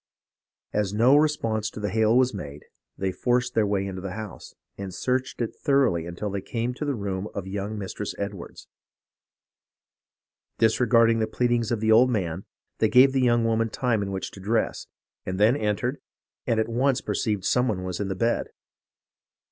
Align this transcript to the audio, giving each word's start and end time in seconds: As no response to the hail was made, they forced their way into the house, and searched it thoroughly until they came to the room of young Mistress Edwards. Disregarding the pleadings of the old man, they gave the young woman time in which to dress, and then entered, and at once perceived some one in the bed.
As 0.73 0.95
no 0.95 1.15
response 1.15 1.69
to 1.69 1.79
the 1.79 1.91
hail 1.91 2.17
was 2.17 2.33
made, 2.33 2.65
they 2.97 3.11
forced 3.11 3.53
their 3.53 3.67
way 3.67 3.85
into 3.85 4.01
the 4.01 4.13
house, 4.13 4.55
and 4.75 4.91
searched 4.91 5.41
it 5.41 5.55
thoroughly 5.55 6.07
until 6.07 6.31
they 6.31 6.41
came 6.41 6.73
to 6.73 6.85
the 6.85 6.95
room 6.95 7.27
of 7.35 7.45
young 7.45 7.77
Mistress 7.77 8.15
Edwards. 8.17 8.67
Disregarding 10.57 11.19
the 11.19 11.27
pleadings 11.27 11.69
of 11.71 11.81
the 11.81 11.91
old 11.91 12.09
man, 12.09 12.45
they 12.79 12.89
gave 12.89 13.11
the 13.13 13.21
young 13.21 13.45
woman 13.45 13.69
time 13.69 14.01
in 14.01 14.09
which 14.09 14.31
to 14.31 14.39
dress, 14.39 14.87
and 15.23 15.39
then 15.39 15.55
entered, 15.55 15.99
and 16.47 16.59
at 16.59 16.67
once 16.67 16.99
perceived 16.99 17.45
some 17.45 17.67
one 17.67 17.85
in 17.99 18.07
the 18.07 18.15
bed. 18.15 18.47